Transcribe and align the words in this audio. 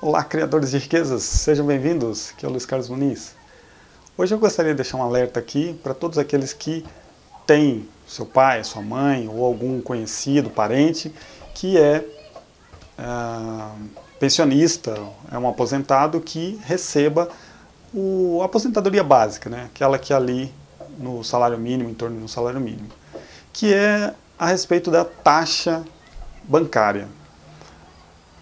Olá, 0.00 0.22
criadores 0.22 0.70
de 0.70 0.78
riquezas, 0.78 1.24
sejam 1.24 1.66
bem-vindos, 1.66 2.30
aqui 2.30 2.46
é 2.46 2.48
o 2.48 2.52
Luiz 2.52 2.64
Carlos 2.64 2.88
Muniz. 2.88 3.34
Hoje 4.16 4.32
eu 4.32 4.38
gostaria 4.38 4.70
de 4.70 4.76
deixar 4.76 4.96
um 4.96 5.02
alerta 5.02 5.40
aqui 5.40 5.76
para 5.82 5.92
todos 5.92 6.18
aqueles 6.18 6.52
que 6.52 6.86
têm 7.44 7.88
seu 8.06 8.24
pai, 8.24 8.62
sua 8.62 8.80
mãe 8.80 9.26
ou 9.26 9.44
algum 9.44 9.80
conhecido, 9.80 10.50
parente, 10.50 11.12
que 11.52 11.76
é 11.76 12.04
uh, 12.96 13.88
pensionista, 14.20 14.96
é 15.32 15.36
um 15.36 15.48
aposentado 15.48 16.20
que 16.20 16.60
receba 16.62 17.28
o, 17.92 18.38
a 18.40 18.44
aposentadoria 18.44 19.02
básica, 19.02 19.50
né? 19.50 19.64
aquela 19.64 19.98
que 19.98 20.12
é 20.12 20.16
ali 20.16 20.54
no 20.96 21.24
salário 21.24 21.58
mínimo, 21.58 21.90
em 21.90 21.94
torno 21.94 22.20
do 22.20 22.28
salário 22.28 22.60
mínimo, 22.60 22.88
que 23.52 23.74
é 23.74 24.14
a 24.38 24.46
respeito 24.46 24.92
da 24.92 25.04
taxa 25.04 25.82
bancária. 26.44 27.08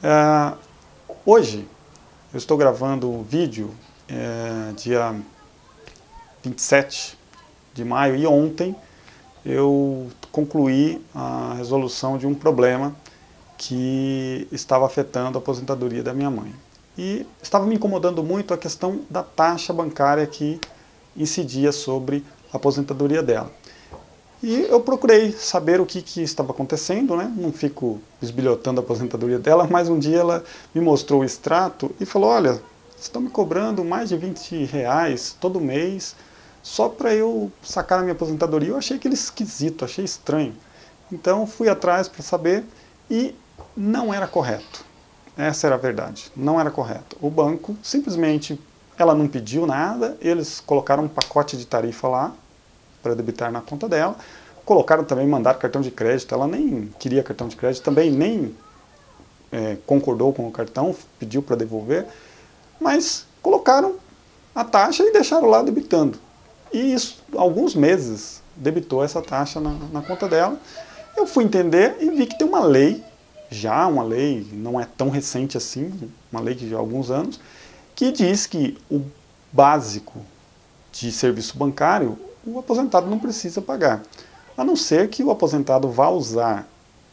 Uh, 0.00 0.69
Hoje, 1.26 1.68
eu 2.32 2.38
estou 2.38 2.56
gravando 2.56 3.10
um 3.10 3.22
vídeo 3.22 3.70
é, 4.08 4.72
dia 4.72 5.14
27 6.42 7.18
de 7.74 7.84
maio 7.84 8.16
e 8.16 8.26
ontem 8.26 8.74
eu 9.44 10.08
concluí 10.32 11.04
a 11.14 11.52
resolução 11.58 12.16
de 12.16 12.26
um 12.26 12.34
problema 12.34 12.96
que 13.58 14.48
estava 14.50 14.86
afetando 14.86 15.36
a 15.36 15.42
aposentadoria 15.42 16.02
da 16.02 16.14
minha 16.14 16.30
mãe. 16.30 16.54
E 16.96 17.26
estava 17.42 17.66
me 17.66 17.74
incomodando 17.74 18.22
muito 18.24 18.54
a 18.54 18.58
questão 18.58 19.02
da 19.10 19.22
taxa 19.22 19.74
bancária 19.74 20.26
que 20.26 20.58
incidia 21.14 21.70
sobre 21.70 22.24
a 22.50 22.56
aposentadoria 22.56 23.22
dela. 23.22 23.52
E 24.42 24.62
eu 24.62 24.80
procurei 24.80 25.32
saber 25.32 25.80
o 25.80 25.86
que, 25.86 26.00
que 26.00 26.22
estava 26.22 26.52
acontecendo, 26.52 27.14
né? 27.14 27.30
não 27.36 27.52
fico 27.52 28.00
esbilhotando 28.22 28.80
a 28.80 28.84
aposentadoria 28.84 29.38
dela, 29.38 29.68
mas 29.70 29.88
um 29.88 29.98
dia 29.98 30.20
ela 30.20 30.44
me 30.74 30.80
mostrou 30.80 31.20
o 31.20 31.24
extrato 31.24 31.94
e 32.00 32.06
falou, 32.06 32.30
olha, 32.30 32.60
estão 32.98 33.20
me 33.20 33.28
cobrando 33.28 33.84
mais 33.84 34.08
de 34.08 34.16
20 34.16 34.64
reais 34.64 35.36
todo 35.38 35.60
mês 35.60 36.16
só 36.62 36.88
para 36.88 37.14
eu 37.14 37.52
sacar 37.62 37.98
a 37.98 38.02
minha 38.02 38.12
aposentadoria. 38.12 38.70
Eu 38.70 38.78
achei 38.78 38.96
aquele 38.96 39.14
esquisito, 39.14 39.84
achei 39.84 40.04
estranho. 40.04 40.54
Então 41.12 41.46
fui 41.46 41.68
atrás 41.68 42.08
para 42.08 42.22
saber 42.22 42.64
e 43.10 43.34
não 43.76 44.12
era 44.12 44.26
correto. 44.26 44.84
Essa 45.36 45.66
era 45.66 45.76
a 45.76 45.78
verdade, 45.78 46.30
não 46.34 46.58
era 46.58 46.70
correto. 46.70 47.16
O 47.20 47.30
banco 47.30 47.76
simplesmente, 47.82 48.58
ela 48.96 49.14
não 49.14 49.28
pediu 49.28 49.66
nada, 49.66 50.16
eles 50.20 50.60
colocaram 50.60 51.04
um 51.04 51.08
pacote 51.08 51.56
de 51.56 51.66
tarifa 51.66 52.08
lá, 52.08 52.34
para 53.02 53.14
debitar 53.14 53.50
na 53.50 53.60
conta 53.60 53.88
dela. 53.88 54.16
Colocaram 54.64 55.04
também, 55.04 55.26
mandaram 55.26 55.58
cartão 55.58 55.80
de 55.80 55.90
crédito, 55.90 56.34
ela 56.34 56.46
nem 56.46 56.92
queria 56.98 57.22
cartão 57.22 57.48
de 57.48 57.56
crédito, 57.56 57.82
também 57.82 58.10
nem 58.10 58.54
é, 59.50 59.76
concordou 59.86 60.32
com 60.32 60.46
o 60.46 60.50
cartão, 60.50 60.94
pediu 61.18 61.42
para 61.42 61.56
devolver, 61.56 62.06
mas 62.78 63.26
colocaram 63.42 63.96
a 64.54 64.64
taxa 64.64 65.02
e 65.04 65.12
deixaram 65.12 65.48
lá 65.48 65.62
debitando. 65.62 66.18
E 66.72 66.92
isso, 66.92 67.22
alguns 67.34 67.74
meses, 67.74 68.42
debitou 68.54 69.02
essa 69.02 69.20
taxa 69.20 69.60
na, 69.60 69.70
na 69.92 70.02
conta 70.02 70.28
dela. 70.28 70.58
Eu 71.16 71.26
fui 71.26 71.44
entender 71.44 71.96
e 72.00 72.10
vi 72.10 72.26
que 72.26 72.38
tem 72.38 72.46
uma 72.46 72.64
lei, 72.64 73.02
já 73.50 73.86
uma 73.86 74.04
lei, 74.04 74.46
não 74.52 74.80
é 74.80 74.86
tão 74.96 75.10
recente 75.10 75.56
assim, 75.56 75.92
uma 76.30 76.40
lei 76.40 76.54
de 76.54 76.72
alguns 76.74 77.10
anos, 77.10 77.40
que 77.94 78.12
diz 78.12 78.46
que 78.46 78.78
o 78.90 79.02
básico 79.52 80.20
de 80.92 81.10
serviço 81.10 81.56
bancário 81.56 82.18
o 82.46 82.58
aposentado 82.58 83.08
não 83.08 83.18
precisa 83.18 83.60
pagar. 83.60 84.02
A 84.56 84.64
não 84.64 84.76
ser 84.76 85.08
que 85.08 85.22
o 85.22 85.30
aposentado 85.30 85.88
vá 85.88 86.08
usar, 86.08 86.68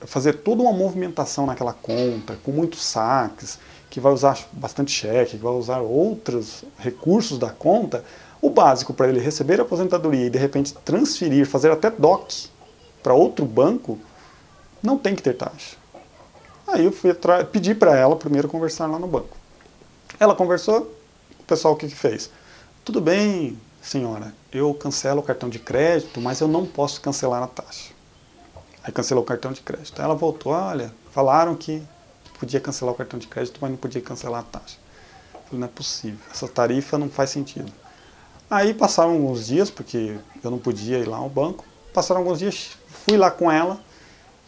fazer 0.00 0.34
toda 0.34 0.62
uma 0.62 0.72
movimentação 0.72 1.46
naquela 1.46 1.72
conta, 1.72 2.38
com 2.44 2.52
muitos 2.52 2.84
saques, 2.84 3.58
que 3.90 4.00
vai 4.00 4.12
usar 4.12 4.38
bastante 4.52 4.90
cheque, 4.90 5.36
que 5.36 5.42
vai 5.42 5.52
usar 5.52 5.80
outros 5.80 6.64
recursos 6.78 7.38
da 7.38 7.50
conta, 7.50 8.04
o 8.40 8.50
básico 8.50 8.92
para 8.92 9.08
ele 9.08 9.20
receber 9.20 9.60
a 9.60 9.62
aposentadoria 9.62 10.26
e 10.26 10.30
de 10.30 10.38
repente 10.38 10.74
transferir, 10.84 11.46
fazer 11.46 11.70
até 11.70 11.90
DOC 11.90 12.48
para 13.02 13.14
outro 13.14 13.44
banco, 13.44 13.98
não 14.82 14.98
tem 14.98 15.14
que 15.14 15.22
ter 15.22 15.34
taxa. 15.34 15.76
Aí 16.66 16.84
eu 16.84 16.92
fui 16.92 17.12
pedir 17.52 17.78
para 17.78 17.96
ela 17.96 18.16
primeiro 18.16 18.48
conversar 18.48 18.86
lá 18.86 18.98
no 18.98 19.06
banco. 19.06 19.36
Ela 20.18 20.34
conversou, 20.34 20.90
o 21.38 21.44
pessoal 21.44 21.74
o 21.74 21.76
que, 21.76 21.86
que 21.86 21.94
fez? 21.94 22.30
Tudo 22.84 23.00
bem, 23.00 23.58
senhora, 23.82 24.32
eu 24.52 24.72
cancelo 24.72 25.20
o 25.20 25.22
cartão 25.22 25.48
de 25.48 25.58
crédito, 25.58 26.20
mas 26.20 26.40
eu 26.40 26.48
não 26.48 26.64
posso 26.64 27.00
cancelar 27.00 27.42
a 27.42 27.46
taxa. 27.48 27.90
Aí 28.82 28.92
cancelou 28.92 29.22
o 29.22 29.26
cartão 29.26 29.52
de 29.52 29.60
crédito. 29.60 29.98
Aí 29.98 30.04
ela 30.04 30.14
voltou, 30.14 30.52
olha, 30.52 30.92
falaram 31.10 31.54
que 31.54 31.82
podia 32.38 32.60
cancelar 32.60 32.94
o 32.94 32.96
cartão 32.96 33.18
de 33.18 33.26
crédito, 33.26 33.58
mas 33.60 33.70
não 33.70 33.76
podia 33.76 34.00
cancelar 34.00 34.40
a 34.40 34.44
taxa. 34.44 34.76
Eu 35.34 35.40
falei, 35.40 35.60
não 35.60 35.66
é 35.66 35.70
possível, 35.70 36.18
essa 36.30 36.48
tarifa 36.48 36.96
não 36.96 37.08
faz 37.08 37.30
sentido. 37.30 37.72
Aí 38.50 38.74
passaram 38.74 39.12
alguns 39.12 39.46
dias, 39.46 39.70
porque 39.70 40.18
eu 40.42 40.50
não 40.50 40.58
podia 40.58 40.98
ir 40.98 41.08
lá 41.08 41.16
ao 41.16 41.28
banco, 41.28 41.64
passaram 41.92 42.20
alguns 42.20 42.38
dias, 42.38 42.76
fui 43.06 43.16
lá 43.16 43.30
com 43.30 43.50
ela, 43.50 43.80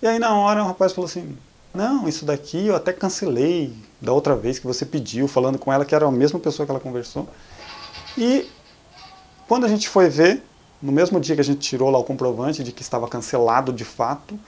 e 0.00 0.06
aí 0.06 0.18
na 0.18 0.36
hora 0.36 0.62
o 0.62 0.66
rapaz 0.66 0.92
falou 0.92 1.08
assim, 1.08 1.36
não, 1.74 2.08
isso 2.08 2.24
daqui 2.24 2.66
eu 2.66 2.76
até 2.76 2.92
cancelei 2.92 3.74
da 4.00 4.12
outra 4.12 4.36
vez 4.36 4.58
que 4.58 4.66
você 4.66 4.86
pediu, 4.86 5.26
falando 5.26 5.58
com 5.58 5.72
ela 5.72 5.84
que 5.84 5.94
era 5.94 6.06
a 6.06 6.10
mesma 6.10 6.38
pessoa 6.38 6.64
que 6.64 6.70
ela 6.70 6.80
conversou. 6.80 7.28
E 8.16 8.48
quando 9.48 9.64
a 9.64 9.68
gente 9.68 9.88
foi 9.88 10.10
ver, 10.10 10.42
no 10.80 10.92
mesmo 10.92 11.18
dia 11.18 11.34
que 11.34 11.40
a 11.40 11.44
gente 11.44 11.60
tirou 11.60 11.90
lá 11.90 11.98
o 11.98 12.04
comprovante 12.04 12.62
de 12.62 12.70
que 12.70 12.82
estava 12.82 13.08
cancelado 13.08 13.72
de 13.72 13.84
fato, 13.84 14.38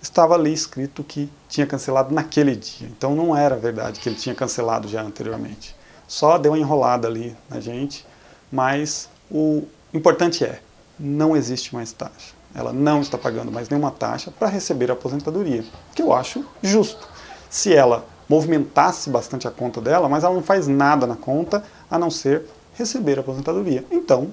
estava 0.00 0.34
ali 0.34 0.52
escrito 0.52 1.04
que 1.04 1.30
tinha 1.46 1.66
cancelado 1.66 2.14
naquele 2.14 2.56
dia. 2.56 2.88
Então 2.88 3.14
não 3.14 3.36
era 3.36 3.54
verdade 3.54 4.00
que 4.00 4.08
ele 4.08 4.16
tinha 4.16 4.34
cancelado 4.34 4.88
já 4.88 5.02
anteriormente. 5.02 5.76
Só 6.08 6.38
deu 6.38 6.52
uma 6.52 6.58
enrolada 6.58 7.06
ali 7.06 7.36
na 7.50 7.60
gente, 7.60 8.06
mas 8.50 9.10
o 9.30 9.64
importante 9.92 10.42
é, 10.42 10.60
não 10.98 11.36
existe 11.36 11.74
mais 11.74 11.92
taxa. 11.92 12.34
Ela 12.54 12.72
não 12.72 13.02
está 13.02 13.18
pagando 13.18 13.52
mais 13.52 13.68
nenhuma 13.68 13.90
taxa 13.90 14.30
para 14.30 14.48
receber 14.48 14.90
a 14.90 14.94
aposentadoria, 14.94 15.62
que 15.94 16.00
eu 16.00 16.14
acho 16.14 16.42
justo. 16.62 17.06
Se 17.50 17.74
ela 17.74 18.06
movimentasse 18.26 19.10
bastante 19.10 19.46
a 19.46 19.50
conta 19.50 19.82
dela, 19.82 20.08
mas 20.08 20.24
ela 20.24 20.34
não 20.34 20.42
faz 20.42 20.66
nada 20.66 21.06
na 21.06 21.14
conta 21.14 21.62
a 21.90 21.98
não 21.98 22.10
ser 22.10 22.44
receber 22.74 23.18
a 23.18 23.20
aposentadoria. 23.20 23.84
Então, 23.90 24.32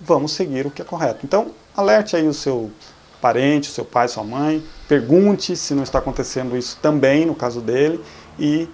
vamos 0.00 0.32
seguir 0.32 0.66
o 0.66 0.70
que 0.70 0.82
é 0.82 0.84
correto. 0.84 1.24
Então, 1.24 1.52
alerte 1.76 2.16
aí 2.16 2.26
o 2.26 2.34
seu 2.34 2.70
parente, 3.20 3.68
o 3.68 3.72
seu 3.72 3.84
pai, 3.84 4.08
sua 4.08 4.24
mãe, 4.24 4.64
pergunte 4.88 5.54
se 5.54 5.74
não 5.74 5.82
está 5.82 5.98
acontecendo 5.98 6.56
isso 6.56 6.78
também 6.80 7.26
no 7.26 7.34
caso 7.34 7.60
dele 7.60 8.02
e 8.38 8.68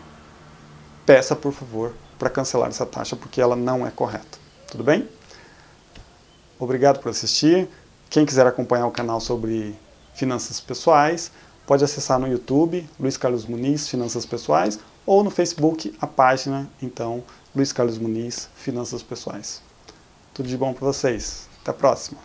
peça, 1.04 1.34
por 1.34 1.52
favor, 1.52 1.92
para 2.18 2.30
cancelar 2.30 2.68
essa 2.68 2.86
taxa, 2.86 3.16
porque 3.16 3.40
ela 3.40 3.56
não 3.56 3.86
é 3.86 3.90
correta. 3.90 4.38
Tudo 4.70 4.84
bem? 4.84 5.08
Obrigado 6.58 7.00
por 7.00 7.10
assistir. 7.10 7.68
Quem 8.08 8.24
quiser 8.24 8.46
acompanhar 8.46 8.86
o 8.86 8.90
canal 8.90 9.20
sobre 9.20 9.76
finanças 10.14 10.60
pessoais, 10.60 11.30
pode 11.66 11.84
acessar 11.84 12.18
no 12.18 12.26
YouTube, 12.26 12.88
Luiz 12.98 13.16
Carlos 13.16 13.44
Muniz, 13.44 13.88
Finanças 13.88 14.24
Pessoais, 14.24 14.78
ou 15.04 15.22
no 15.22 15.30
Facebook, 15.30 15.94
a 16.00 16.06
página, 16.06 16.68
então, 16.80 17.22
Luiz 17.54 17.72
Carlos 17.72 17.98
Muniz, 17.98 18.48
Finanças 18.54 19.02
Pessoais. 19.02 19.65
Tudo 20.36 20.50
de 20.50 20.56
bom 20.58 20.74
para 20.74 20.84
vocês. 20.84 21.48
Até 21.62 21.70
a 21.70 21.74
próxima. 21.74 22.20